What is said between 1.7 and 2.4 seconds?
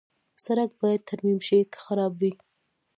که خراب وي.